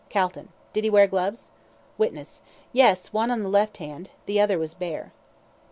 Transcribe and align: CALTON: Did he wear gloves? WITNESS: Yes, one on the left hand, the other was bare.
CALTON: 0.09 0.49
Did 0.73 0.83
he 0.83 0.89
wear 0.89 1.05
gloves? 1.05 1.51
WITNESS: 1.99 2.41
Yes, 2.73 3.13
one 3.13 3.29
on 3.29 3.43
the 3.43 3.49
left 3.49 3.77
hand, 3.77 4.09
the 4.25 4.41
other 4.41 4.57
was 4.57 4.73
bare. 4.73 5.11